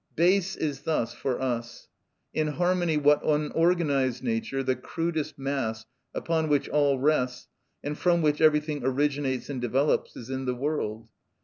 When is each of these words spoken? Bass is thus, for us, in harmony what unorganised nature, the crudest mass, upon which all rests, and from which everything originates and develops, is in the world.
Bass 0.15 0.55
is 0.55 0.79
thus, 0.79 1.13
for 1.13 1.39
us, 1.39 1.87
in 2.33 2.47
harmony 2.47 2.97
what 2.97 3.23
unorganised 3.23 4.23
nature, 4.23 4.63
the 4.63 4.75
crudest 4.75 5.37
mass, 5.37 5.85
upon 6.15 6.49
which 6.49 6.67
all 6.67 6.97
rests, 6.97 7.47
and 7.83 7.95
from 7.95 8.23
which 8.23 8.41
everything 8.41 8.81
originates 8.83 9.47
and 9.47 9.61
develops, 9.61 10.15
is 10.17 10.31
in 10.31 10.45
the 10.45 10.55
world. 10.55 11.07